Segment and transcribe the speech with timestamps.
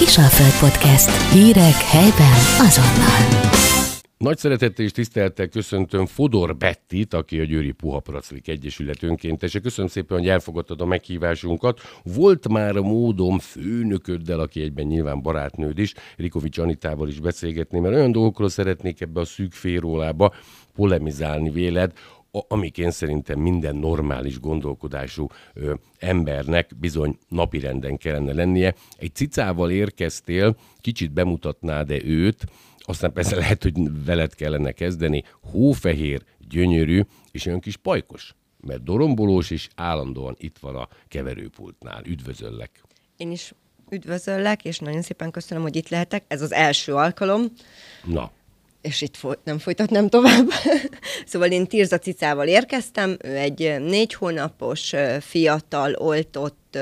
[0.00, 1.32] Kisalföld Podcast.
[1.32, 3.50] Hírek helyben azonnal.
[4.16, 9.58] Nagy szeretettel és tisztelettel köszöntöm Fodor Bettit, aki a Győri Puha Praclik Egyesület önkéntese.
[9.58, 11.80] Köszönöm szépen, hogy elfogadtad a meghívásunkat.
[12.02, 17.94] Volt már a módom főnököddel, aki egyben nyilván barátnőd is, Rikovics Anitával is beszélgetni, mert
[17.94, 20.34] olyan dolgokról szeretnék ebbe a szűk férólába
[20.74, 21.92] polemizálni véled,
[22.30, 28.74] amik én szerintem minden normális gondolkodású ö, embernek bizony napirenden kellene lennie.
[28.98, 32.46] Egy cicával érkeztél, kicsit bemutatnád-e őt,
[32.78, 39.50] aztán persze lehet, hogy veled kellene kezdeni, hófehér, gyönyörű, és olyan kis pajkos, mert dorombolós,
[39.50, 42.02] és állandóan itt van a keverőpultnál.
[42.04, 42.82] Üdvözöllek!
[43.16, 43.54] Én is
[43.90, 46.24] üdvözöllek, és nagyon szépen köszönöm, hogy itt lehetek.
[46.28, 47.42] Ez az első alkalom.
[48.04, 48.30] Na,
[48.82, 50.48] és itt foly- nem folytatnám tovább.
[51.26, 56.78] szóval én Tirza Cicával érkeztem, ő egy négy hónapos, fiatal, oltott,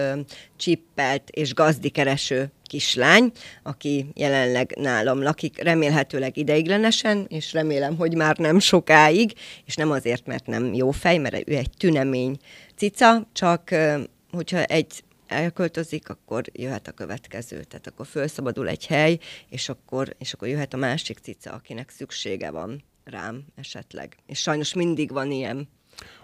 [0.57, 8.59] csippelt és gazdikereső kislány, aki jelenleg nálam lakik, remélhetőleg ideiglenesen, és remélem, hogy már nem
[8.59, 9.33] sokáig,
[9.67, 12.37] és nem azért, mert nem jó fej, mert ő egy tünemény
[12.77, 13.75] cica, csak
[14.31, 17.63] hogyha egy elköltözik, akkor jöhet a következő.
[17.63, 22.51] Tehát akkor felszabadul egy hely, és akkor, és akkor jöhet a másik cica, akinek szüksége
[22.51, 24.17] van rám esetleg.
[24.27, 25.69] És sajnos mindig van ilyen.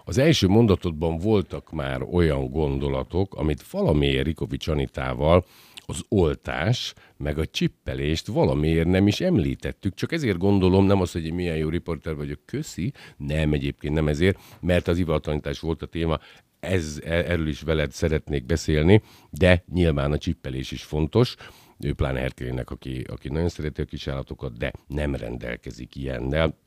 [0.03, 5.45] Az első mondatodban voltak már olyan gondolatok, amit valamiért Rikovics Anitával
[5.85, 11.33] az oltás, meg a csippelést valamiért nem is említettük, csak ezért gondolom, nem az, hogy
[11.33, 16.19] milyen jó riporter vagyok, köszi, nem egyébként nem ezért, mert az ivatanítás volt a téma,
[16.65, 21.35] ez, e, erről is veled szeretnék beszélni, de nyilván a csippelés is fontos.
[21.79, 26.57] Ő pláne Herkélének, aki, aki nagyon szereti a kisállatokat, de nem rendelkezik ilyennel.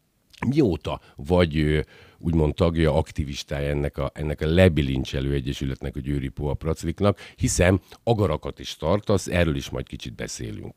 [0.47, 1.85] Mióta vagy
[2.19, 8.59] úgymond tagja, aktivistája ennek a, ennek a lebilincselő egyesületnek, a Győri Poa Pracliknak, hiszen agarakat
[8.59, 10.75] is tartasz, erről is majd kicsit beszélünk.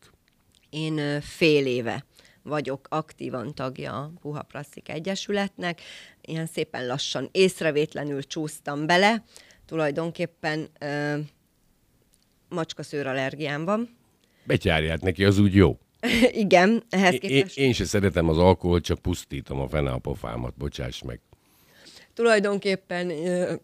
[0.70, 2.06] Én fél éve
[2.44, 5.82] vagyok aktívan tagja a Puha Plastik Egyesületnek.
[6.22, 9.24] Ilyen szépen lassan, észrevétlenül csúsztam bele.
[9.66, 11.18] Tulajdonképpen ö,
[12.50, 13.98] macskaszőr allergiám van.
[14.44, 15.80] Betyárját neki, az úgy jó.
[16.32, 17.58] Igen, ehhez képest...
[17.58, 21.20] Én, én se szeretem az alkoholt, csak pusztítom a fene a pofámat, bocsáss meg.
[22.14, 23.10] Tulajdonképpen,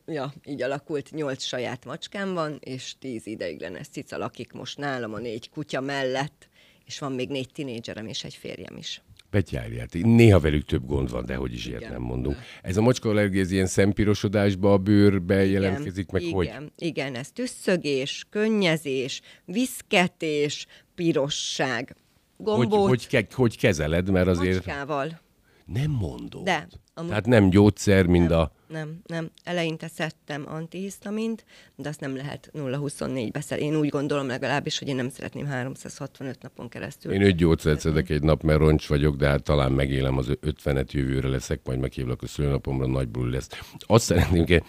[0.06, 5.18] ja, így alakult, nyolc saját macskám van, és tíz ideiglenes cica lakik most nálam a
[5.18, 6.48] négy kutya mellett
[6.88, 9.02] és van még négy tinédzserem és egy férjem is.
[9.30, 9.94] Betyárját.
[9.94, 12.38] Néha velük több gond van, de hogy is ilyet nem mondunk.
[12.62, 16.72] Ez a macska ez ilyen szempirosodásba, a bőrbe jelentkezik, meg igen, hogy?
[16.78, 20.66] Igen, ez tüsszögés, könnyezés, viszketés,
[20.96, 21.96] pirosság.
[22.38, 22.80] Gombóc.
[22.80, 24.66] Hogy, hogy, ke, hogy kezeled, mert azért...
[24.66, 25.22] Macskával.
[25.66, 26.44] Nem mondod.
[26.44, 26.68] De.
[26.97, 27.09] Amúgy...
[27.09, 28.52] Tehát nem gyógyszer, mind nem, a...
[28.68, 29.30] Nem, nem.
[29.44, 33.58] Eleinte szedtem antihisztamint, de azt nem lehet 0-24 beszel.
[33.58, 37.12] Én úgy gondolom legalábbis, hogy én nem szeretném 365 napon keresztül.
[37.12, 40.91] Én öt gyógyszert szedek egy nap, mert roncs vagyok, de hát talán megélem az 50-et
[40.91, 43.50] jövőre leszek, majd meghívlak a szülőnapomra, nagy buli lesz.
[43.80, 44.63] Azt szeretném,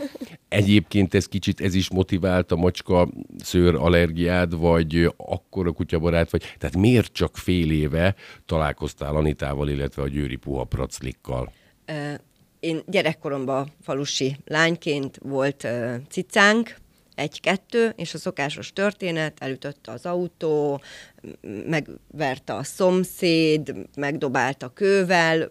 [0.49, 6.55] egyébként ez kicsit, ez is motivált a macska szőr allergiád, vagy akkor a kutyabarát vagy.
[6.59, 8.15] Tehát miért csak fél éve
[8.47, 11.53] találkoztál Anitával, illetve a Győri Puha Praclikkal?
[12.61, 15.69] Én gyerekkoromban falusi lányként volt
[16.09, 16.77] cicánk,
[17.15, 20.81] egy-kettő, és a szokásos történet, elütötte az autó,
[21.67, 25.51] megverte a szomszéd, megdobálta kővel,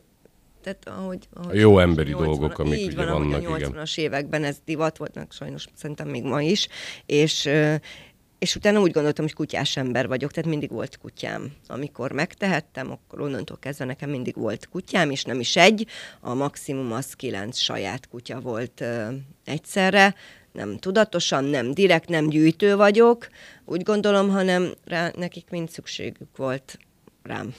[0.62, 3.98] tehát ahogy, ahogy a jó emberi 80, dolgok, amik így ugye van, vannak, a 80-as
[3.98, 6.68] években ez divat volt, meg sajnos szerintem még ma is,
[7.06, 7.50] és,
[8.40, 11.52] és utána úgy gondoltam, hogy kutyás ember vagyok, tehát mindig volt kutyám.
[11.68, 15.88] Amikor megtehettem, akkor onnantól kezdve nekem mindig volt kutyám, és nem is egy,
[16.20, 19.08] a maximum az kilenc saját kutya volt ö,
[19.46, 20.16] egyszerre,
[20.52, 23.28] nem tudatosan, nem direkt, nem gyűjtő vagyok,
[23.66, 26.80] úgy gondolom, hanem rá, nekik mind szükségük volt
[27.24, 27.54] rám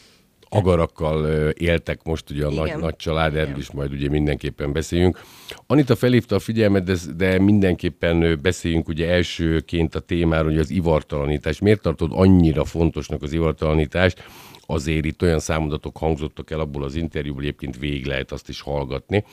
[0.48, 5.20] agarakkal éltek most ugye a nagy, nagy család, erről is majd ugye mindenképpen beszéljünk.
[5.66, 11.58] Anita felhívta a figyelmet, de, de mindenképpen beszéljünk ugye elsőként a témáról, hogy az ivartalanítás.
[11.58, 14.24] Miért tartod annyira fontosnak az ivartalanítást?
[14.70, 19.24] Azért itt olyan számadatok hangzottak el abból az interjúból, egyébként végig lehet azt is hallgatni,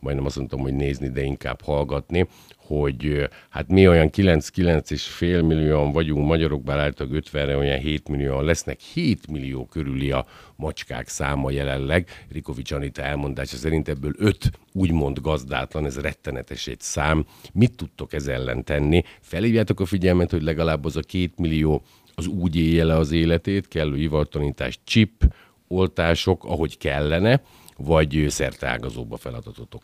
[0.00, 2.26] majdnem azt mondtam, hogy nézni, de inkább hallgatni,
[2.56, 8.08] hogy hát mi olyan 9-9 és fél millióan vagyunk magyarok, bár általában 50-re olyan 7
[8.08, 10.26] millióan lesznek, 7 millió körüli a
[10.56, 12.08] macskák száma jelenleg.
[12.32, 17.26] Rikovics Anita elmondása szerint ebből 5 úgymond gazdátlan, ez rettenetes egy szám.
[17.52, 19.02] Mit tudtok ez ellen tenni?
[19.20, 21.82] Felhívjátok a figyelmet, hogy legalább az a 2 millió
[22.14, 25.22] az úgy élje le az életét, kellő ivartanítás, chip,
[25.68, 27.42] oltások, ahogy kellene,
[27.76, 29.82] vagy szerteágazóbb a feladatotok?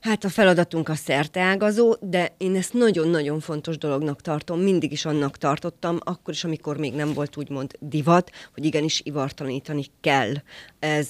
[0.00, 5.38] Hát a feladatunk a szerteágazó, de én ezt nagyon-nagyon fontos dolognak tartom, mindig is annak
[5.38, 10.32] tartottam, akkor is, amikor még nem volt úgymond divat, hogy igenis ivartalanítani kell.
[10.78, 11.08] Ez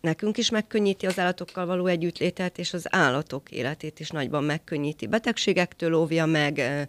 [0.00, 5.06] nekünk is megkönnyíti az állatokkal való együttlétet, és az állatok életét is nagyban megkönnyíti.
[5.06, 6.86] Betegségektől óvja meg,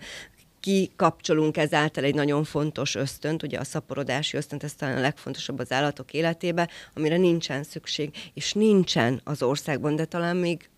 [0.61, 5.71] kikapcsolunk ezáltal egy nagyon fontos ösztönt, ugye a szaporodási ösztönt, ez talán a legfontosabb az
[5.71, 10.69] állatok életébe, amire nincsen szükség, és nincsen az országban, de talán még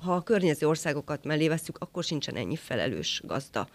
[0.00, 3.68] ha a környező országokat mellé veszük, akkor sincsen ennyi felelős gazda,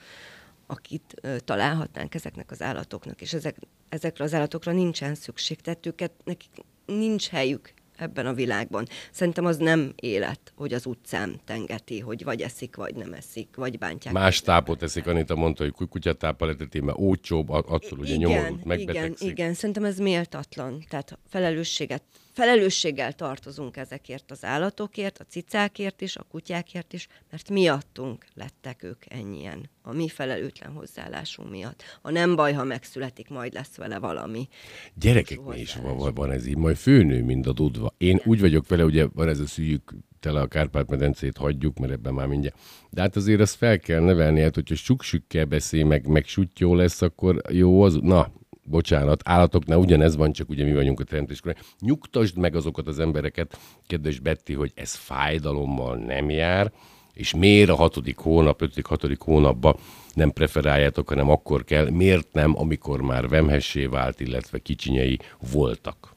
[0.68, 3.58] akit ö, találhatnánk ezeknek az állatoknak, és ezek,
[3.90, 6.52] ezekre az állatokra nincsen szükség, tehát őket, nekik
[6.86, 8.88] nincs helyük ebben a világban.
[9.12, 13.78] Szerintem az nem élet, hogy az utcán tengeti, hogy vagy eszik, vagy nem eszik, vagy
[13.78, 14.14] bántják.
[14.14, 19.22] Más tápot eszik, Anita mondta, hogy kutyatáppal eteti, mert ócsóbb, attól ugye nyomorult, megbetegszik.
[19.22, 20.86] Igen, igen, szerintem ez méltatlan.
[20.90, 22.04] Tehát felelősséget
[22.40, 29.04] felelősséggel tartozunk ezekért az állatokért, a cicákért is, a kutyákért is, mert miattunk lettek ők
[29.08, 29.70] ennyien.
[29.82, 31.84] A mi felelőtlen hozzáállásunk miatt.
[32.02, 34.48] A nem baj, ha megszületik, majd lesz vele valami.
[34.94, 37.94] Gyerekek mi is van, van ez így, majd főnő, mind a dudva.
[37.98, 42.14] Én úgy vagyok vele, ugye van ez a szűjük tele a Kárpát-medencét hagyjuk, mert ebben
[42.14, 42.58] már mindjárt.
[42.90, 47.02] De hát azért azt fel kell nevelni, hát hogyha suksükkel beszél, meg, meg sutyó lesz,
[47.02, 48.32] akkor jó az, na,
[48.70, 51.56] bocsánat, állatoknál ugyanez van, csak ugye mi vagyunk a teremtéskor.
[51.80, 56.72] Nyugtasd meg azokat az embereket, kedves Betty, hogy ez fájdalommal nem jár,
[57.14, 59.76] és miért a hatodik hónap, ötödik, hatodik hónapban
[60.14, 65.20] nem preferáljátok, hanem akkor kell, miért nem, amikor már vemhessé vált, illetve kicsinyei
[65.52, 66.16] voltak?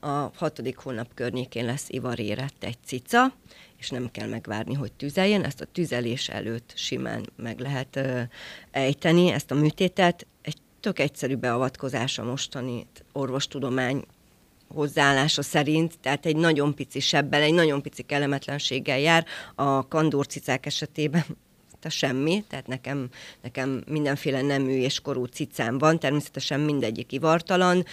[0.00, 3.32] A hatodik hónap környékén lesz ivarérett egy cica,
[3.78, 5.44] és nem kell megvárni, hogy tüzeljen.
[5.44, 8.00] Ezt a tüzelés előtt simán meg lehet
[8.70, 10.26] ejteni, ezt a műtétet.
[10.42, 14.04] Egy tök egyszerű beavatkozás a mostani orvostudomány
[14.68, 19.26] hozzáállása szerint, tehát egy nagyon pici sebbel, egy nagyon pici kellemetlenséggel jár.
[19.54, 21.24] A kandúrcicák esetében
[21.84, 23.08] a semmi, tehát nekem,
[23.42, 27.84] nekem mindenféle nemű és korú cicám van, természetesen mindegyik ivartalan.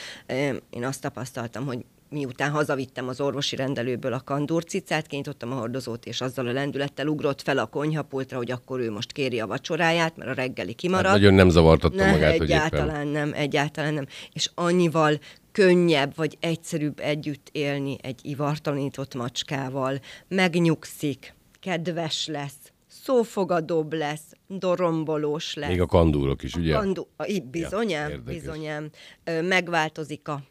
[0.69, 6.21] Én azt tapasztaltam, hogy miután hazavittem az orvosi rendelőből a kandúrcicát, kinyitottam a hordozót, és
[6.21, 10.29] azzal a lendülettel ugrott fel a konyhapultra, hogy akkor ő most kéri a vacsoráját, mert
[10.29, 11.05] a reggeli kimarad.
[11.05, 13.07] Hát nagyon nem zavartatta ne, magát, egyáltalán hogy éppen...
[13.07, 14.05] nem, egyáltalán nem.
[14.33, 15.19] És annyival
[15.51, 19.99] könnyebb vagy egyszerűbb együtt élni egy ivartalanított macskával.
[20.27, 25.69] Megnyugszik, kedves lesz, szófogadóbb lesz, dorombolós lesz.
[25.69, 26.75] Még a kandúrok is, ugye?
[26.75, 27.07] A kandú...
[27.51, 28.89] Bizonyám, ja, bizonyám.
[29.41, 30.43] Megváltozik a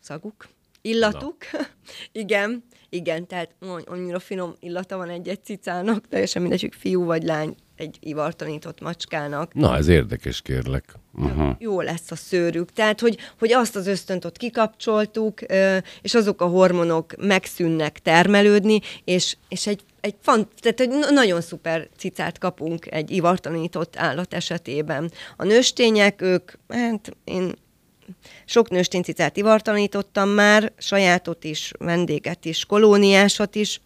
[0.00, 0.48] szaguk,
[0.82, 1.36] Illatuk,
[2.12, 3.54] igen, igen, tehát
[3.84, 9.54] annyira finom illata van egy-egy cicának, teljesen mindegy, hogy fiú vagy lány, egy ivartanított macskának.
[9.54, 10.94] Na, ez érdekes, kérlek.
[11.14, 11.56] Uh-huh.
[11.58, 12.72] Jó lesz a szőrük.
[12.72, 15.40] Tehát, hogy, hogy azt az ösztönt ott kikapcsoltuk,
[16.02, 21.88] és azok a hormonok megszűnnek termelődni, és, és egy, egy fant, tehát egy nagyon szuper
[21.96, 25.10] cicát kapunk egy ivartanított állat esetében.
[25.36, 27.54] A nőstények, ők, hát én
[28.44, 33.80] sok nősténycicát ivartalanítottam már, sajátot is, vendéget is, kolóniásat is,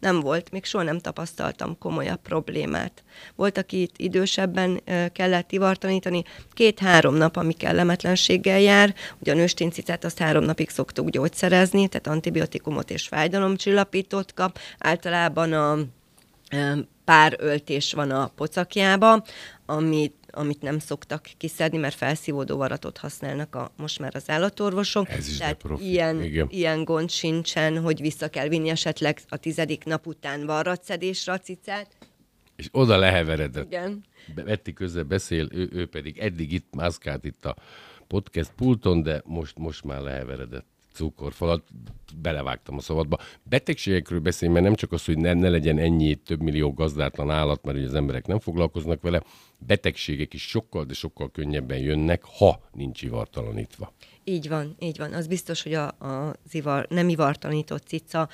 [0.00, 3.04] nem volt, még soha nem tapasztaltam komolyabb problémát.
[3.36, 4.80] Volt, aki itt idősebben
[5.12, 6.22] kellett ivartanítani,
[6.52, 12.90] két-három nap, ami kellemetlenséggel jár, ugye a nősténycicát azt három napig szoktuk gyógyszerezni, tehát antibiotikumot
[12.90, 15.78] és fájdalomcsillapítót kap, általában a
[17.04, 19.24] pár öltés van a pocakjába,
[19.66, 25.08] amit amit nem szoktak kiszedni, mert felszívódó varatot használnak a, most már az állatorvosok.
[25.08, 25.88] Ez is Tehát profi.
[25.88, 31.38] Ilyen, ilyen gond sincsen, hogy vissza kell vinni esetleg a tizedik nap után varratszedésre a
[31.38, 31.96] cicát.
[32.56, 33.66] És oda leheveredett.
[33.66, 34.04] Igen.
[34.34, 37.56] Betty közben beszél, ő, ő pedig eddig itt mászkált itt a
[38.06, 40.66] podcast pulton, de most, most már leheveredett
[40.98, 41.64] cukorfalat,
[42.22, 43.18] belevágtam a szabadba.
[43.42, 47.64] Betegségekről beszélni, mert nem csak az, hogy ne, ne legyen ennyi több millió gazdátlan állat,
[47.64, 49.22] mert ugye az emberek nem foglalkoznak vele,
[49.58, 53.92] betegségek is sokkal, de sokkal könnyebben jönnek, ha nincs ivartalanítva.
[54.24, 55.12] Így van, így van.
[55.12, 58.28] Az biztos, hogy a, a ivar, nem ivartalanított cica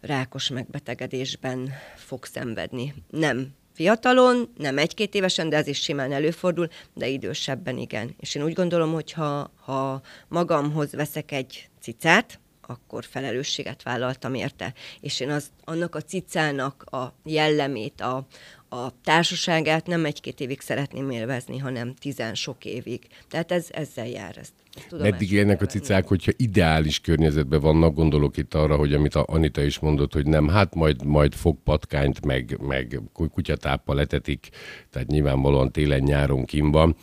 [0.00, 2.94] rákos megbetegedésben fog szenvedni.
[3.10, 8.14] Nem fiatalon, nem egy-két évesen, de ez is simán előfordul, de idősebben igen.
[8.20, 14.72] És én úgy gondolom, hogy ha, ha magamhoz veszek egy cicát, akkor felelősséget vállaltam érte.
[15.00, 18.26] És én az, annak a cicának a jellemét, a,
[18.68, 23.06] a társaságát nem egy-két évig szeretném élvezni, hanem tizen sok évig.
[23.28, 24.36] Tehát ez ezzel jár.
[24.38, 24.52] Ezt,
[24.90, 29.62] Meddig élnek a cicák, hogyha ideális környezetben vannak, gondolok itt arra, hogy amit a Anita
[29.62, 34.48] is mondott, hogy nem, hát majd, majd fog patkányt, meg, meg kutyatáppal letetik,
[34.90, 36.96] tehát nyilvánvalóan télen-nyáron kim van.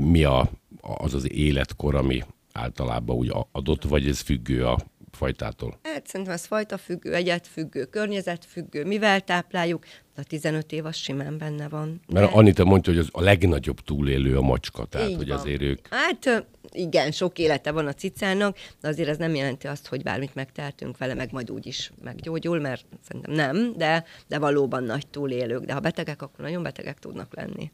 [0.00, 4.78] Mi a, az az életkor, ami általában úgy adott, vagy ez függő a
[5.14, 5.78] fajtától?
[5.82, 9.84] Hát szerintem ez fajta függő, egyet függő, környezet függő, mivel tápláljuk,
[10.16, 12.00] a 15 év az simán benne van.
[12.06, 12.20] De...
[12.20, 15.38] Mert Anita mondja, hogy az a legnagyobb túlélő a macska, tehát Így hogy van.
[15.38, 15.86] azért ők...
[15.90, 20.34] Hát igen, sok élete van a cicának, de azért ez nem jelenti azt, hogy bármit
[20.34, 25.64] megtehetünk vele, meg majd úgy is meggyógyul, mert szerintem nem, de, de valóban nagy túlélők.
[25.64, 27.70] De ha betegek, akkor nagyon betegek tudnak lenni.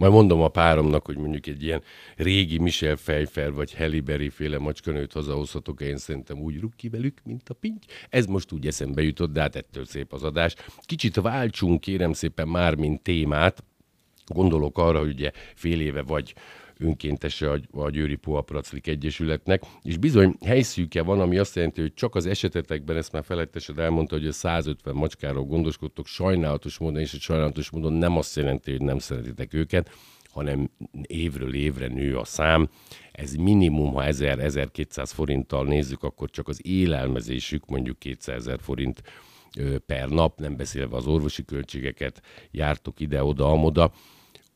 [0.00, 1.82] Majd mondom a páromnak, hogy mondjuk egy ilyen
[2.16, 7.48] régi Michel Fejfer vagy Heliberi féle macskanőt hazahozhatok, én szerintem úgy rúg ki velük, mint
[7.48, 7.86] a pinty.
[8.10, 10.54] Ez most úgy eszembe jutott, de hát ettől szép az adás.
[10.80, 13.64] Kicsit váltsunk kérem szépen már, mint témát.
[14.34, 16.34] Gondolok arra, hogy ugye fél éve vagy
[16.78, 22.14] önkéntese a, a Győri Poapraclik Egyesületnek, és bizony helyszűke van, ami azt jelenti, hogy csak
[22.14, 27.20] az esetetekben, ezt már felettesed elmondta, hogy a 150 macskáról gondoskodtok, sajnálatos módon, és egy
[27.20, 29.90] sajnálatos módon nem azt jelenti, hogy nem szeretitek őket,
[30.30, 30.70] hanem
[31.02, 32.68] évről évre nő a szám.
[33.12, 39.02] Ez minimum, ha 1000-1200 forinttal nézzük, akkor csak az élelmezésük mondjuk 200 ezer forint
[39.86, 43.92] per nap, nem beszélve az orvosi költségeket, jártok ide-oda, amoda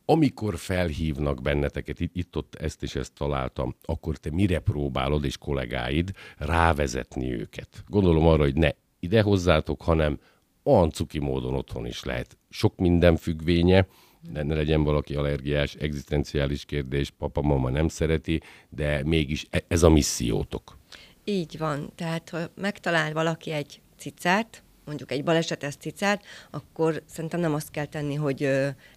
[0.05, 5.37] amikor felhívnak benneteket, itt, itt ott ezt és ezt találtam, akkor te mire próbálod és
[5.37, 7.85] kollégáid rávezetni őket?
[7.87, 8.71] Gondolom arra, hogy ne
[9.01, 10.19] ide hozzátok, hanem
[10.63, 12.39] olyan cuki módon otthon is lehet.
[12.51, 13.87] Sok minden függvénye,
[14.31, 19.83] de ne legyen valaki allergiás, egzisztenciális kérdés, papa, mama nem szereti, de mégis e, ez
[19.83, 20.79] a missziótok.
[21.25, 21.93] Így van.
[21.95, 27.87] Tehát, ha megtalál valaki egy cicát, mondjuk egy balesetes cicát, akkor szerintem nem azt kell
[27.87, 28.49] tenni, hogy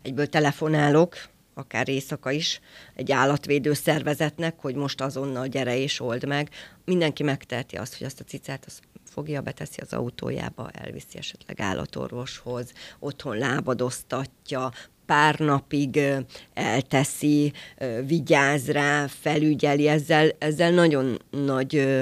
[0.01, 1.15] egyből telefonálok,
[1.53, 2.59] akár éjszaka is,
[2.95, 6.49] egy állatvédő szervezetnek, hogy most azonnal gyere és old meg.
[6.85, 12.71] Mindenki megteheti azt, hogy azt a cicát azt fogja, beteszi az autójába, elviszi esetleg állatorvoshoz,
[12.99, 14.71] otthon lábadoztatja,
[15.05, 15.99] pár napig
[16.53, 17.53] elteszi,
[18.05, 21.97] vigyáz rá, felügyeli, ezzel, ezzel nagyon nagy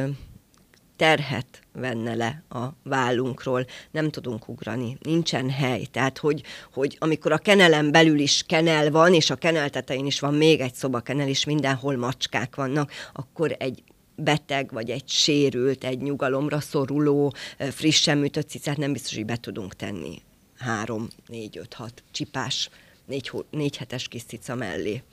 [0.96, 5.86] terhet venne le a vállunkról, nem tudunk ugrani, nincsen hely.
[5.86, 10.20] Tehát, hogy, hogy amikor a kenelen belül is kenel van, és a kenel tetején is
[10.20, 13.84] van még egy szobakenel, és mindenhol macskák vannak, akkor egy
[14.16, 19.76] beteg, vagy egy sérült, egy nyugalomra szoruló, frissen műtött cicát nem biztos, hogy be tudunk
[19.76, 20.22] tenni
[20.58, 22.70] három, négy, öt, hat csipás,
[23.06, 25.04] négy, négy hetes kis cica mellé.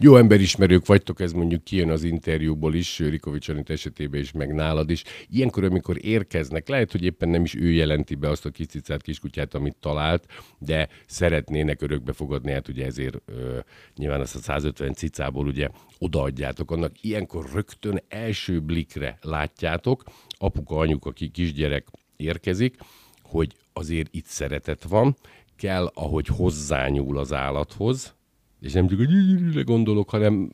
[0.00, 4.90] Jó emberismerők vagytok, ez mondjuk kijön az interjúból is, Rikovics Anit esetében is, meg nálad
[4.90, 5.02] is.
[5.30, 9.02] Ilyenkor, amikor érkeznek, lehet, hogy éppen nem is ő jelenti be azt a kis cicát,
[9.02, 10.26] kiskutyát, amit talált,
[10.58, 13.58] de szeretnének örökbe fogadni, hát ugye ezért ö,
[13.96, 15.68] nyilván azt a 150 cicából ugye
[15.98, 16.92] odaadjátok annak.
[17.00, 22.76] Ilyenkor rögtön első blikre látjátok, apuka, anyuka, kisgyerek érkezik,
[23.22, 25.16] hogy azért itt szeretet van,
[25.56, 28.14] kell, ahogy hozzányúl az állathoz,
[28.62, 30.52] és nem csak, hogy gondolok, hanem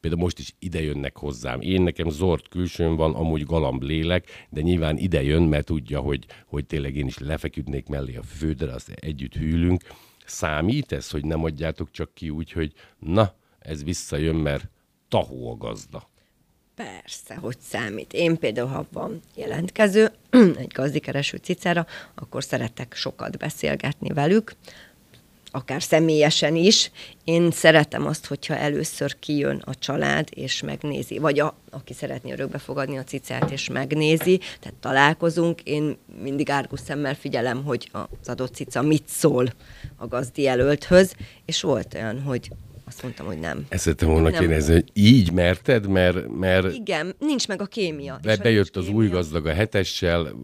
[0.00, 1.60] például most is ide jönnek hozzám.
[1.60, 6.26] Én nekem zord külsőn van, amúgy galamb lélek, de nyilván ide jön, mert tudja, hogy,
[6.46, 9.82] hogy tényleg én is lefeküdnék mellé a fődre, azt együtt hűlünk.
[10.26, 14.68] Számít ez, hogy nem adjátok csak ki úgy, hogy na, ez visszajön, mert
[15.08, 16.08] tahó a gazda.
[16.74, 18.12] Persze, hogy számít.
[18.12, 20.10] Én például, ha van jelentkező
[20.58, 24.54] egy gazdikereső cicára, akkor szeretek sokat beszélgetni velük,
[25.58, 26.90] akár személyesen is.
[27.24, 32.58] Én szeretem azt, hogyha először kijön a család, és megnézi, vagy a, aki szeretné örökbe
[32.58, 35.60] fogadni a cicát, és megnézi, tehát találkozunk.
[35.62, 39.52] Én mindig árgus szemmel figyelem, hogy az adott cica mit szól
[39.96, 42.50] a gazdi jelölthöz, és volt olyan, hogy
[42.88, 43.66] azt mondtam, hogy nem.
[43.68, 46.28] Ezt szerettem volna kérdezni, hogy így merted, mert...
[46.28, 48.18] mert Igen, nincs meg a kémia.
[48.22, 48.98] Be, bejött az kémia.
[48.98, 50.34] új gazdag a hetessel,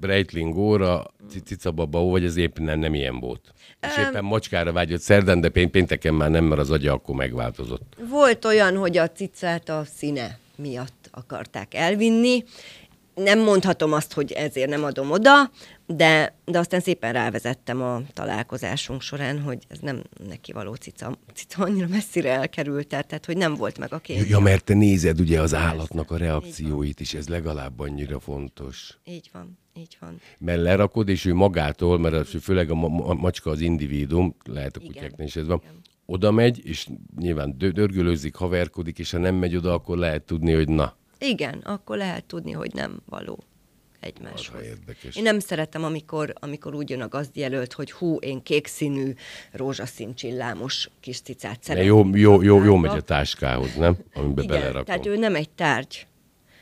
[0.00, 1.06] Breitling óra,
[1.44, 3.52] Cicababa, vagy ez éppen nem, nem ilyen volt?
[3.80, 7.96] És éppen macskára vágyott szerdán, de pénteken már nem, mert az agya akkor megváltozott.
[8.08, 12.44] Volt olyan, hogy a cicát a színe miatt akarták elvinni,
[13.14, 15.50] nem mondhatom azt, hogy ezért nem adom oda,
[15.86, 21.62] de, de aztán szépen rávezettem a találkozásunk során, hogy ez nem neki való cica, cica
[21.62, 24.26] annyira messzire elkerült, tehát hogy nem volt meg a kép.
[24.26, 28.98] Ja, mert te nézed ugye az állatnak a reakcióit is, ez legalább annyira fontos.
[29.04, 30.20] Így van, így van.
[30.38, 34.80] Mert lerakod, és ő magától, mert főleg a, ma- a macska az individuum, lehet a
[34.80, 35.80] kutyáknál is ez van, Igen.
[36.06, 36.88] oda megy, és
[37.18, 41.96] nyilván dörgölőzik, haverkodik, és ha nem megy oda, akkor lehet tudni, hogy na, igen, akkor
[41.96, 43.44] lehet tudni, hogy nem való
[44.04, 44.62] egymáshoz.
[45.14, 49.12] Én nem szeretem, amikor, amikor úgy jön a gazdjelölt, hogy hú, én kék színű,
[49.52, 51.86] rózsaszín csillámos kis cicát szeretem.
[51.86, 53.96] Jó, jó, jó, jó megy a táskához, nem?
[54.14, 54.84] Amiben Igen, belerakom.
[54.84, 56.06] tehát ő nem egy tárgy.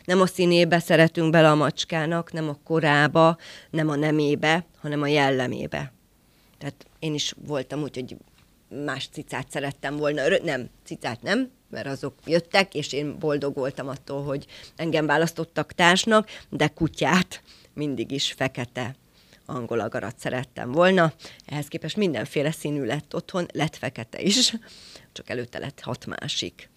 [0.05, 3.37] Nem a színébe szeretünk bele a macskának, nem a korába,
[3.71, 5.93] nem a nemébe, hanem a jellemébe.
[6.59, 8.17] Tehát én is voltam úgy, hogy
[8.85, 14.25] más cicát szerettem volna, nem, cicát nem, mert azok jöttek, és én boldog voltam attól,
[14.25, 17.43] hogy engem választottak társnak, de kutyát
[17.75, 18.95] mindig is fekete
[19.47, 21.13] angol agarat szerettem volna.
[21.47, 24.55] Ehhez képest mindenféle színű lett otthon, lett fekete is,
[25.13, 26.71] csak előtte lett hat másik.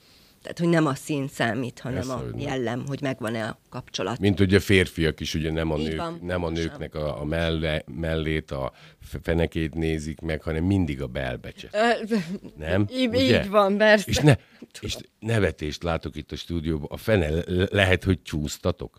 [0.46, 4.20] Tehát, hogy nem a szín számít, hanem Ezt, a hogy jellem, hogy megvan-e a kapcsolat.
[4.20, 7.84] Mint ugye férfiak is, ugye nem a, nők, van, nem a nőknek a, a melle,
[7.86, 8.72] mellét, a
[9.22, 11.78] fenekét nézik meg, hanem mindig a belbecset.
[12.58, 12.88] nem?
[12.92, 13.44] Így, ugye?
[13.44, 14.10] így van, persze.
[14.10, 14.36] És, ne,
[14.80, 16.88] és nevetést látok itt a stúdióban.
[16.90, 17.30] A fene
[17.70, 18.98] lehet, hogy csúsztatok.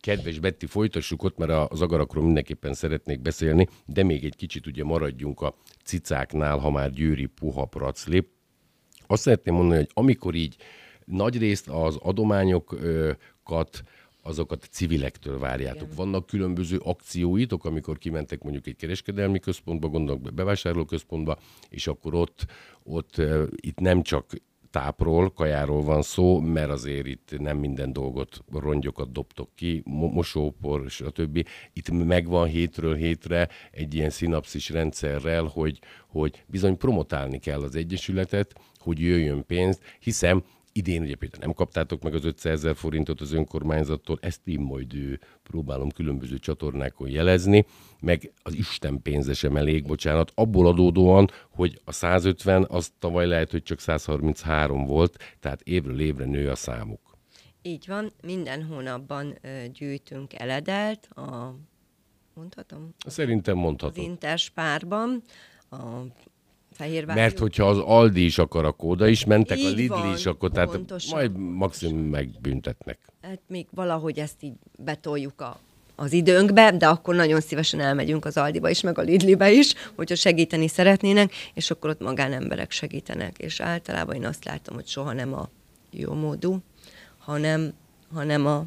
[0.00, 4.84] Kedves Betty, folytassuk ott, mert az agarakról mindenképpen szeretnék beszélni, de még egy kicsit ugye
[4.84, 8.32] maradjunk a cicáknál, ha már Győri puha pracli.
[9.14, 10.56] Azt szeretném mondani, hogy amikor így
[11.04, 13.82] nagyrészt az adományokat
[14.22, 15.82] azokat civilektől várjátok.
[15.82, 15.96] Igen.
[15.96, 22.46] Vannak különböző akcióitok, amikor kimentek mondjuk egy kereskedelmi központba, gondolok bevásárlóközpontba, és akkor ott,
[22.82, 23.22] ott
[23.56, 24.32] itt nem csak
[24.74, 31.00] tápról, kajáról van szó, mert azért itt nem minden dolgot, rongyokat dobtok ki, mosópor, és
[31.00, 31.44] a többi.
[31.72, 35.78] Itt megvan hétről hétre egy ilyen szinapszis rendszerrel, hogy,
[36.08, 40.44] hogy bizony promotálni kell az Egyesületet, hogy jöjjön pénzt, hiszen
[40.76, 44.94] Idén ugye például nem kaptátok meg az 500 ezer forintot az önkormányzattól, ezt én majd
[44.94, 47.66] ő, próbálom különböző csatornákon jelezni,
[48.00, 53.50] meg az Isten pénze sem elég, bocsánat, abból adódóan, hogy a 150 az tavaly lehet,
[53.50, 57.16] hogy csak 133 volt, tehát évről évre nő a számuk.
[57.62, 59.38] Így van, minden hónapban
[59.72, 61.54] gyűjtünk eledelt, a
[62.34, 62.94] mondhatom?
[63.06, 64.04] Szerintem mondhatom.
[64.04, 65.22] Az Interspárban,
[65.70, 65.76] a
[66.76, 67.16] Fehérvár.
[67.16, 70.26] Mert hogyha az Aldi is akar, akkor oda is mentek, így a Lidl van, is,
[70.26, 72.98] akkor tehát pontosan, majd maximum megbüntetnek.
[73.22, 75.58] Hát még valahogy ezt így betoljuk a,
[75.94, 80.14] az időnkbe, de akkor nagyon szívesen elmegyünk az Aldiba is, meg a Lidlibe is, hogyha
[80.14, 83.38] segíteni szeretnének, és akkor ott magánemberek segítenek.
[83.38, 85.48] És általában én azt látom, hogy soha nem a
[85.90, 86.58] jó módú,
[87.18, 87.72] hanem,
[88.14, 88.64] hanem a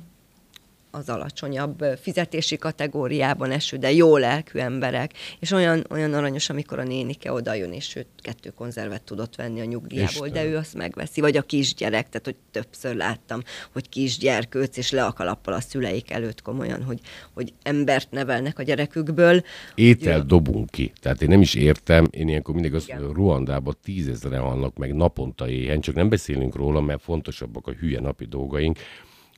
[0.98, 6.84] az alacsonyabb fizetési kategóriában eső, de jó lelkű emberek, és olyan, olyan aranyos, amikor a
[6.84, 11.22] nénike oda jön, és ő kettő konzervet tudott venni a nyugdíjából, de ő azt megveszi,
[11.22, 16.12] vagy a kisgyerek, tehát hogy többször láttam, hogy kisgyerkőc, és le a kalappal a szüleik
[16.12, 17.00] előtt komolyan, hogy,
[17.34, 19.42] hogy embert nevelnek a gyerekükből.
[19.76, 23.16] Étel hogy, dobunk ki, tehát én nem is értem, én ilyenkor mindig azt mondom, hogy
[23.16, 28.26] Ruandában tízezeren halnak meg naponta éhen, csak nem beszélünk róla, mert fontosabbak a hülye napi
[28.26, 28.78] dolgaink,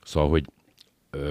[0.09, 0.45] Szóval, hogy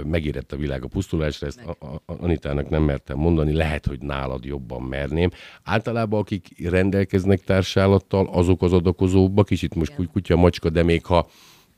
[0.05, 4.45] megérett a világ a pusztulásra, ezt a, a, Anitának nem mertem mondani, lehet, hogy nálad
[4.45, 5.31] jobban merném.
[5.63, 10.11] Általában akik rendelkeznek társállattal, azok az adakozóbbak, kicsit most Igen.
[10.13, 11.29] kutya, macska, de még ha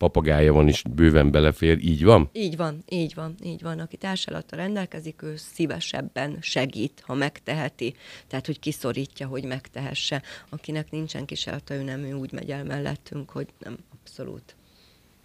[0.00, 2.28] papagája van is bőven belefér, így van?
[2.32, 3.78] Így van, így van, így van.
[3.78, 7.94] Aki társállattal rendelkezik, ő szívesebben segít, ha megteheti.
[8.26, 10.22] Tehát, hogy kiszorítja, hogy megtehesse.
[10.48, 14.56] Akinek nincsen kísérlete, ő nem, ő úgy megy el mellettünk, hogy nem, abszolút.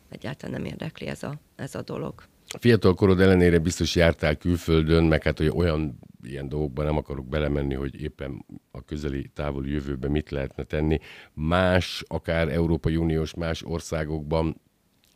[0.10, 2.24] Egyáltalán nem érdekli ez a, ez a dolog
[2.60, 7.74] fiatal korod ellenére biztos jártál külföldön, meg hát hogy olyan ilyen dolgokban nem akarok belemenni,
[7.74, 11.00] hogy éppen a közeli távoli jövőben mit lehetne tenni.
[11.34, 14.62] Más, akár Európai Uniós más országokban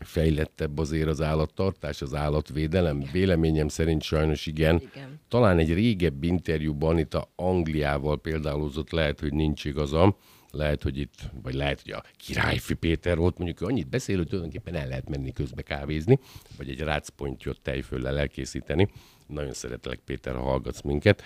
[0.06, 3.04] fejlettebb azért az állattartás, az állatvédelem?
[3.12, 4.82] Véleményem szerint sajnos igen.
[4.94, 5.20] igen.
[5.28, 10.16] Talán egy régebbi interjúban itt a Angliával például lehet, hogy nincs igazam,
[10.52, 14.76] lehet, hogy itt, vagy lehet, hogy a királyfi Péter volt, mondjuk annyit beszél, hogy tulajdonképpen
[14.76, 16.20] el lehet menni közbe kávézni,
[16.58, 18.90] vagy egy rácpontyot tejföllel elkészíteni.
[19.28, 21.24] Nagyon szeretlek, Péter, ha hallgatsz minket.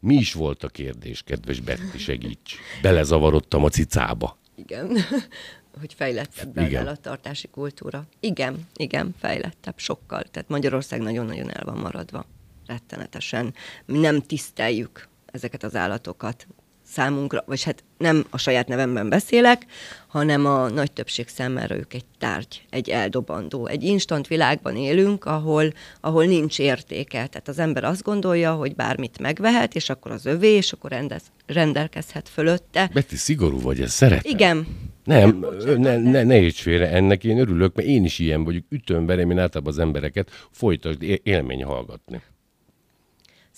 [0.00, 2.56] Mi is volt a kérdés, kedves Betty, segíts.
[2.82, 4.38] Belezavarodtam a cicába.
[4.54, 4.96] Igen,
[5.80, 8.06] hogy fejlettebb a tartási kultúra.
[8.20, 10.22] Igen, igen, fejlettebb, sokkal.
[10.22, 12.26] Tehát Magyarország nagyon-nagyon el van maradva.
[12.66, 13.54] Rettenetesen.
[13.86, 16.46] Nem tiszteljük ezeket az állatokat
[16.90, 19.66] számunkra, vagy hát nem a saját nevemben beszélek,
[20.06, 23.66] hanem a nagy többség számára ők egy tárgy, egy eldobandó.
[23.66, 27.26] Egy instant világban élünk, ahol, ahol nincs értéke.
[27.26, 31.22] Tehát az ember azt gondolja, hogy bármit megvehet, és akkor az övé, és akkor rendez,
[31.46, 32.90] rendelkezhet fölötte.
[32.92, 34.32] Betty, szigorú vagy, ez szeretem.
[34.32, 34.66] Igen.
[35.04, 39.06] Nem, ne, ne, ne érts félre ennek, én örülök, mert én is ilyen vagyok, ütöm,
[39.06, 42.22] verem én általában az embereket, folytasd élmény hallgatni.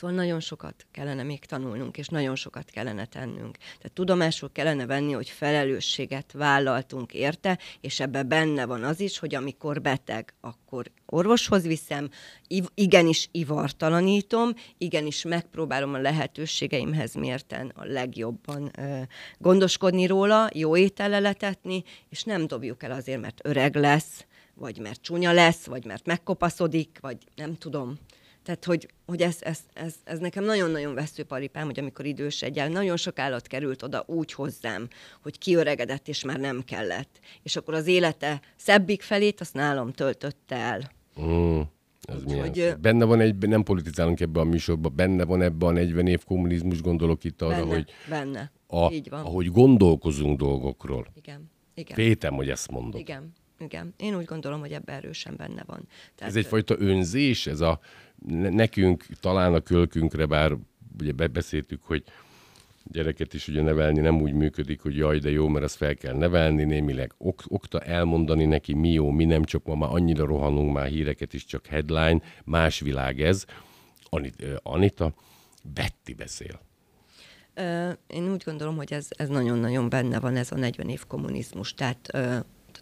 [0.03, 3.57] Szóval nagyon sokat kellene még tanulnunk, és nagyon sokat kellene tennünk.
[3.57, 9.35] Tehát tudomásul kellene venni, hogy felelősséget vállaltunk érte, és ebbe benne van az is, hogy
[9.35, 12.09] amikor beteg, akkor orvoshoz viszem,
[12.75, 18.71] igenis ivartalanítom, igenis megpróbálom a lehetőségeimhez mérten a legjobban
[19.39, 25.03] gondoskodni róla, jó étellel letetni, és nem dobjuk el azért, mert öreg lesz, vagy mert
[25.03, 27.99] csúnya lesz, vagy mert megkopaszodik, vagy nem tudom
[28.43, 32.97] Tehát, hogy, hogy ez, ez, ez, ez nekem nagyon-nagyon veszőparipám, hogy amikor idős egyel, nagyon
[32.97, 34.89] sok állat került oda úgy hozzám,
[35.23, 37.19] hogy kiöregedett, és már nem kellett.
[37.43, 40.91] És akkor az élete szebbik felét, azt nálam töltötte el.
[41.21, 41.61] Mm.
[42.03, 45.71] Ez milyen hogy, benne van egy, nem politizálunk ebbe a műsorba, benne van ebbe a
[45.71, 48.53] 40 év kommunizmus, gondolok itt arra, benne, hogy benne.
[48.67, 49.25] A, Így van.
[49.25, 51.07] ahogy gondolkozunk dolgokról.
[51.15, 51.51] Igen.
[51.75, 51.97] Igen.
[51.97, 53.01] Féltem, hogy ezt mondod.
[53.01, 53.33] Igen.
[53.59, 53.95] Igen.
[53.97, 55.89] Én úgy gondolom, hogy ebben erősen benne van.
[56.15, 57.81] Tehát, ez egyfajta önzés, ez a
[58.29, 60.57] nekünk talán a kölkünkre, bár
[61.01, 62.05] ugye beszéltük, hogy
[62.85, 66.15] gyereket is ugye nevelni nem úgy működik, hogy jaj, de jó, mert ezt fel kell
[66.15, 70.73] nevelni, némileg ok- okta elmondani neki, mi jó, mi nem, csak ma már annyira rohanunk
[70.73, 73.45] már híreket is, csak headline, más világ ez.
[74.03, 75.15] Anita, Anita
[75.75, 76.61] Betty beszél.
[78.07, 81.75] Én úgy gondolom, hogy ez, ez nagyon-nagyon benne van, ez a 40 év kommunizmus.
[81.75, 82.11] Tehát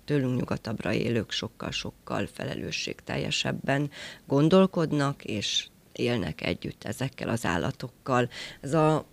[0.05, 3.91] tőlünk nyugatabbra élők sokkal-sokkal felelősségteljesebben
[4.27, 8.29] gondolkodnak, és élnek együtt ezekkel az állatokkal.
[8.61, 9.05] Ez a,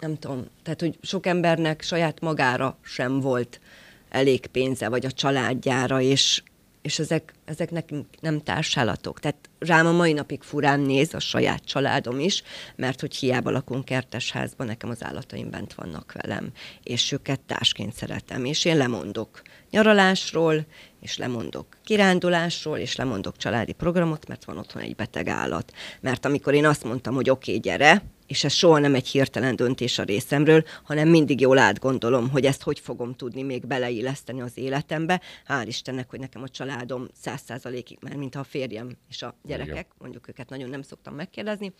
[0.00, 3.60] nem tudom, tehát, hogy sok embernek saját magára sem volt
[4.08, 6.42] elég pénze, vagy a családjára, és,
[6.86, 9.20] és ezek, ezek nekünk nem társállatok.
[9.20, 12.42] Tehát rám a mai napig furán néz a saját családom is,
[12.76, 18.44] mert hogy hiába lakunk kertesházban, nekem az állataim bent vannak velem, és őket társként szeretem,
[18.44, 20.66] és én lemondok nyaralásról,
[21.00, 25.72] és lemondok kirándulásról, és lemondok családi programot, mert van otthon egy beteg állat.
[26.00, 29.56] Mert amikor én azt mondtam, hogy oké, okay, gyere, és ez soha nem egy hirtelen
[29.56, 34.58] döntés a részemről, hanem mindig jól átgondolom, hogy ezt hogy fogom tudni még beleilleszteni az
[34.58, 35.20] életembe.
[35.48, 39.72] Hál' Istennek, hogy nekem a családom száz százalékig, mert mint a férjem és a gyerekek,
[39.72, 39.86] Igen.
[39.98, 41.72] mondjuk őket nagyon nem szoktam megkérdezni,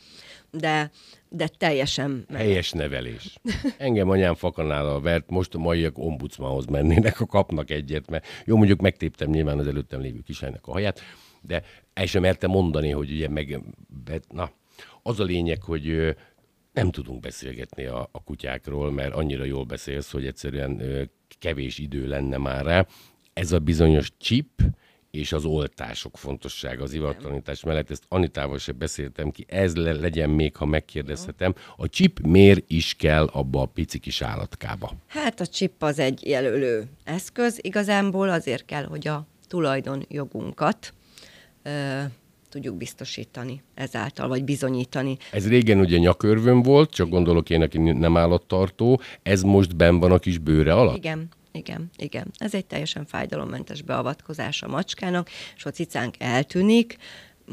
[0.51, 0.91] de,
[1.29, 2.25] de teljesen...
[2.29, 2.41] Meg...
[2.41, 3.39] Helyes nevelés.
[3.79, 8.81] Engem anyám fakanállal vert, most a maiak ombudsmanhoz mennének, ha kapnak egyet, mert jó, mondjuk
[8.81, 11.01] megtéptem nyilván az előttem lévő kisánynak a haját,
[11.41, 11.63] de
[11.95, 13.61] el sem merte mondani, hogy ugye meg,
[14.29, 14.51] na,
[15.03, 16.17] az a lényeg, hogy
[16.77, 20.83] nem tudunk beszélgetni a, a kutyákról, mert annyira jól beszélsz, hogy egyszerűen
[21.39, 22.87] kevés idő lenne már rá.
[23.33, 24.63] Ez a bizonyos chip
[25.11, 30.31] és az oltások fontossága az ivartalanítás mellett, ezt Anitával sem beszéltem ki, ez le, legyen
[30.31, 31.55] még, ha megkérdezhetem.
[31.77, 34.93] A chip miért is kell abba a pici kis állatkába?
[35.07, 40.93] Hát a chip az egy jelölő eszköz, igazából azért kell, hogy a tulajdonjogunkat
[41.63, 42.03] ö,
[42.57, 45.17] tudjuk biztosítani ezáltal, vagy bizonyítani.
[45.33, 50.13] Ez régen ugye nyakörvön volt, csak gondolok én, aki nem állattartó, ez most ben van
[50.13, 50.97] a kis bőre alatt?
[50.97, 52.27] Igen, igen, igen.
[52.39, 56.97] Ez egy teljesen fájdalommentes beavatkozás a macskának, és a cicánk eltűnik,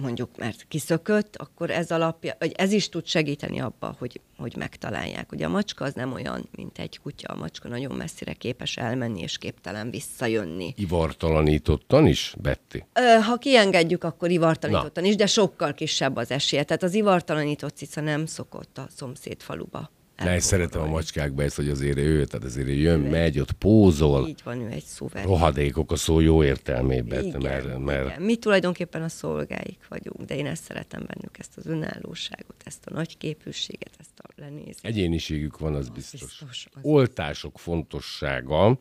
[0.01, 5.31] mondjuk mert kiszökött, akkor ez alapja, vagy ez is tud segíteni abba, hogy, hogy megtalálják.
[5.31, 9.21] Ugye a macska az nem olyan, mint egy kutya, a macska nagyon messzire képes elmenni,
[9.21, 10.73] és képtelen visszajönni.
[10.77, 12.77] Ivartalanítottan is, Betty?
[13.21, 15.09] Ha kiengedjük, akkor ivartalanítottan Na.
[15.09, 16.63] is, de sokkal kisebb az esélye.
[16.63, 21.69] Tehát az ivartalanított cica nem szokott a szomszéd faluba Ne, szeretem a macskákba ezt, hogy
[21.69, 24.27] azért ő, tehát azért jön, ő megy, ott pózol.
[24.27, 25.27] Így van, ő egy szuverén.
[25.27, 27.23] Rohadékok a szó jó értelmében.
[27.23, 28.05] Igen, mert, mert...
[28.05, 28.21] Igen.
[28.21, 32.93] Mi tulajdonképpen a szolgáik vagyunk, de én ezt szeretem bennük, ezt az önállóságot, ezt a
[32.93, 34.85] nagy képűséget, ezt a lenézést.
[34.85, 36.19] Egyéniségük van, az, az biztos.
[36.21, 38.79] biztos az Oltások fontossága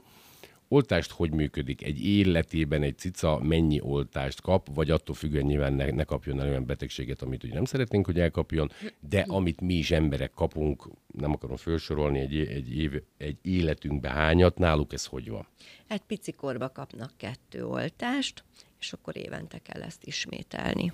[0.72, 1.84] oltást hogy működik?
[1.84, 6.48] Egy életében egy cica mennyi oltást kap, vagy attól függően nyilván ne, ne kapjon el
[6.48, 8.70] olyan betegséget, amit ugye nem szeretnénk, hogy elkapjon,
[9.08, 14.58] de amit mi is emberek kapunk, nem akarom felsorolni egy, egy, év, egy életünkbe hányat,
[14.58, 15.46] náluk ez hogy van?
[15.86, 18.44] Egy pici korba kapnak kettő oltást,
[18.80, 20.92] és akkor évente kell ezt ismételni.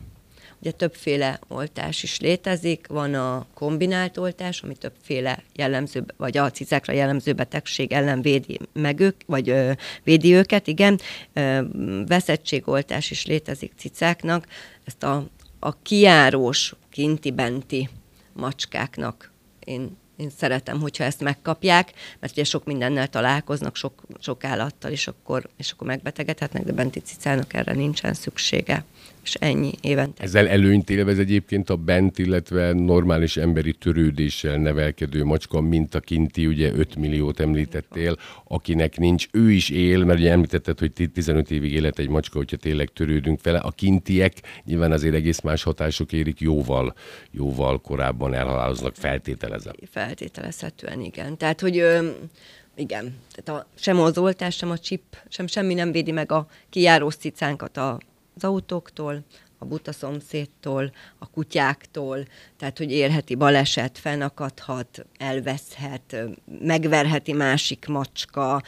[0.60, 6.92] Ugye többféle oltás is létezik, van a kombinált oltás, ami többféle jellemző, vagy a cicákra
[6.92, 11.00] jellemző betegség ellen védi meg ők, vagy ö, védi őket, igen.
[11.32, 11.60] Ö,
[12.06, 14.46] veszettségoltás is létezik cicáknak,
[14.84, 15.26] ezt a,
[15.58, 17.88] a kiárós, kinti-benti
[18.32, 19.32] macskáknak
[19.64, 25.06] én én szeretem, hogyha ezt megkapják, mert ugye sok mindennel találkoznak, sok, sok állattal, és
[25.06, 28.84] akkor, és akkor megbetegedhetnek, de benti cicának erre nincsen szüksége
[29.28, 30.22] és ennyi évente.
[30.22, 36.46] Ezzel előnyt élvez egyébként a bent, illetve normális emberi törődéssel nevelkedő macska, mint a kinti,
[36.46, 41.72] ugye 5 milliót említettél, akinek nincs, ő is él, mert ugye említetted, hogy 15 évig
[41.72, 43.58] élet egy macska, hogyha tényleg törődünk vele.
[43.58, 44.32] A kintiek
[44.64, 46.94] nyilván azért egész más hatások érik, jóval,
[47.30, 49.74] jóval korábban elhaláloznak, feltételezem.
[49.90, 51.36] Feltételezhetően, igen.
[51.36, 51.76] Tehát, hogy
[52.74, 56.46] igen, tehát a, sem az oltás, sem a chip, sem semmi nem védi meg a
[56.70, 57.98] kijáró cicánkat a
[58.38, 59.24] az autóktól,
[59.58, 66.16] a buta szomszédtól, a kutyáktól, tehát hogy érheti baleset, fennakadhat, elveszhet,
[66.60, 68.62] megverheti másik macska,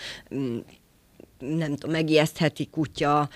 [1.38, 3.28] nem tudom, megijesztheti kutya.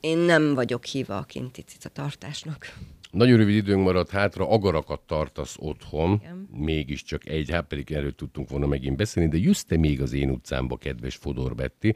[0.00, 2.72] Én nem vagyok híva a kinti tartásnak.
[3.10, 6.48] Nagyon rövid időnk maradt hátra, agarakat tartasz otthon, Igen.
[6.52, 10.30] mégiscsak egy, hát pedig erről tudtunk volna megint beszélni, de just te még az én
[10.30, 11.94] utcámba, kedves Fodor Betty,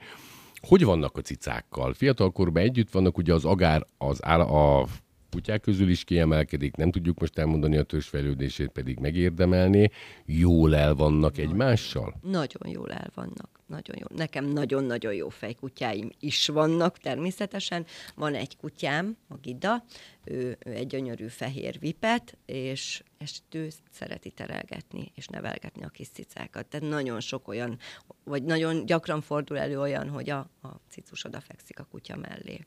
[0.60, 1.94] hogy vannak a cicákkal?
[1.94, 4.86] Fiatalkorban együtt vannak, ugye az agár az áll, a
[5.30, 9.90] kutyák közül is kiemelkedik, nem tudjuk most elmondani a törzsfejlődését, pedig megérdemelné.
[10.24, 12.14] Jól el vannak nagyon, egymással?
[12.22, 13.60] Nagyon jól el vannak.
[13.66, 14.06] Nagyon jó.
[14.16, 17.86] Nekem nagyon-nagyon jó fejkutyáim is vannak természetesen.
[18.14, 19.84] Van egy kutyám, a Gida,
[20.24, 26.08] ő, ő egy gyönyörű fehér vipet, és, és ő szereti terelgetni és nevelgetni a kis
[26.08, 26.66] cicákat.
[26.66, 27.78] Tehát nagyon sok olyan,
[28.24, 32.66] vagy nagyon gyakran fordul elő olyan, hogy a, a cicus odafekszik a kutya mellé.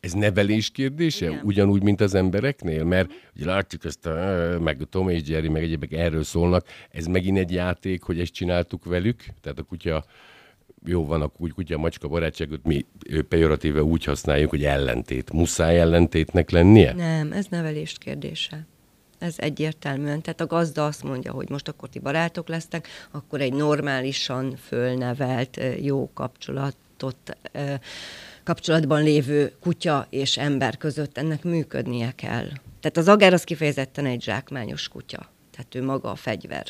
[0.00, 1.26] Ez nevelés kérdése?
[1.26, 1.40] Igen.
[1.44, 2.84] Ugyanúgy, mint az embereknél?
[2.84, 6.66] Mert ugye látjuk ezt a, meg a Tom és Jerry, meg egyébek erről szólnak.
[6.90, 9.24] Ez megint egy játék, hogy ezt csináltuk velük?
[9.40, 10.04] Tehát a kutya
[10.84, 12.86] jó, van a kutya macska barátságot, mi
[13.28, 15.32] pejoratíve úgy használjuk, hogy ellentét.
[15.32, 16.92] Muszáj ellentétnek lennie?
[16.92, 18.66] Nem, ez nevelés kérdése.
[19.18, 20.22] Ez egyértelműen.
[20.22, 25.60] Tehát a gazda azt mondja, hogy most akkor ti barátok lesztek, akkor egy normálisan fölnevelt,
[25.80, 27.36] jó kapcsolatot
[28.44, 32.46] kapcsolatban lévő kutya és ember között ennek működnie kell.
[32.80, 35.30] Tehát az agár az kifejezetten egy zsákmányos kutya.
[35.50, 36.66] Tehát ő maga a fegyver.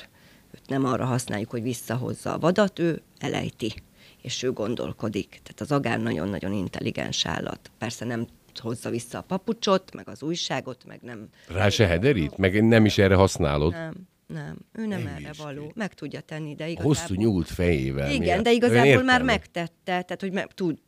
[0.55, 3.75] Őt nem arra használjuk, hogy visszahozza a vadat, ő elejti,
[4.23, 5.29] és ő gondolkodik.
[5.29, 7.71] Tehát az agár nagyon-nagyon intelligens állat.
[7.79, 8.27] Persze nem
[8.59, 11.29] hozza vissza a papucsot, meg az újságot, meg nem...
[11.49, 12.37] Rá se hederít?
[12.37, 13.73] Meg nem is erre használod?
[13.73, 13.95] Nem,
[14.27, 15.73] nem, ő nem, nem erre való.
[15.75, 16.95] Meg tudja tenni, de igazából...
[16.95, 18.11] Hosszú nyúlt fejével.
[18.11, 18.45] Igen, miatt.
[18.45, 20.79] de igazából már megtette, tehát hogy me, tud,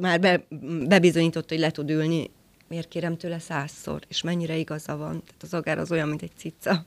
[0.00, 0.46] már be,
[0.86, 2.30] bebizonyította, hogy le tud ülni.
[2.68, 4.00] Miért kérem tőle százszor?
[4.08, 5.10] És mennyire igaza van?
[5.10, 6.84] Tehát az agár az olyan, mint egy cica.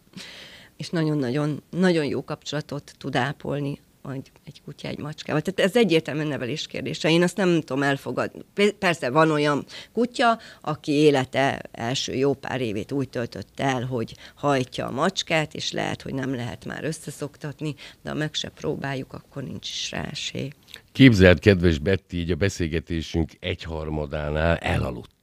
[0.77, 5.41] És nagyon-nagyon nagyon jó kapcsolatot tud ápolni egy, egy kutya egy macskával.
[5.41, 7.09] Tehát ez egyértelműen nevelés kérdése.
[7.09, 8.41] Én azt nem tudom elfogadni.
[8.79, 14.87] Persze van olyan kutya, aki élete első jó pár évét úgy töltött el, hogy hajtja
[14.87, 19.43] a macskát, és lehet, hogy nem lehet már összeszoktatni, de ha meg se próbáljuk, akkor
[19.43, 20.49] nincs is rá esély.
[20.91, 25.20] Képzeld, kedves Betty, így a beszélgetésünk egyharmadánál elaludt.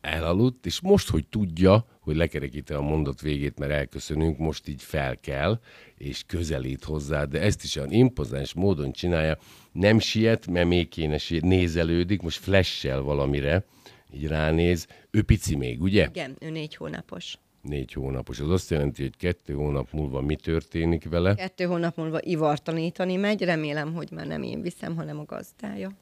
[0.00, 5.18] Elaludt, és most, hogy tudja, hogy lekerekíte a mondat végét, mert elköszönünk, most így fel
[5.20, 5.60] kell,
[5.96, 9.38] és közelít hozzá, de ezt is olyan impozáns módon csinálja,
[9.72, 13.64] nem siet, mert még kéne siet, nézelődik, most flessel valamire,
[14.12, 14.86] így ránéz.
[15.10, 16.06] Ő pici még, ugye?
[16.08, 17.38] Igen, ő négy hónapos.
[17.62, 18.40] Négy hónapos.
[18.40, 21.34] Az azt jelenti, hogy kettő hónap múlva mi történik vele?
[21.34, 25.92] Kettő hónap múlva ivartanítani megy, remélem, hogy már nem én viszem, hanem a gazdája.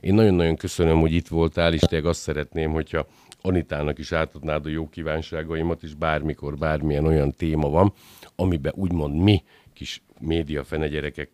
[0.00, 3.06] Én nagyon-nagyon köszönöm, hogy itt voltál, és tényleg azt szeretném, hogyha
[3.40, 7.92] Anitának is átadnád a jó kívánságaimat, és bármikor bármilyen olyan téma van,
[8.36, 11.28] amiben úgymond mi, kis média fenegyerekek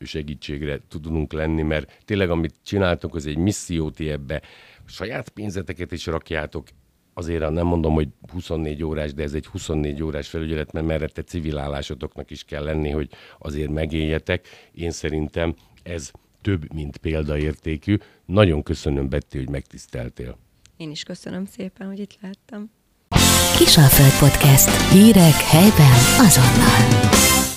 [0.00, 4.42] segítségre tudunk lenni, mert tényleg amit csináltunk, az egy misszió, ti ebbe
[4.86, 6.66] saját pénzeteket is rakjátok,
[7.14, 11.22] azért nem mondom, hogy 24 órás, de ez egy 24 órás felügyelet, mert merre te
[11.22, 14.46] civil állásotoknak is kell lenni, hogy azért megéljetek.
[14.72, 16.10] Én szerintem ez
[16.42, 17.96] több, mint példaértékű.
[18.24, 20.38] Nagyon köszönöm, Betty, hogy megtiszteltél.
[20.76, 22.70] Én is köszönöm szépen, hogy itt lehettem.
[23.56, 24.92] Kisalföld Podcast.
[24.92, 27.49] Hírek helyben azonnal.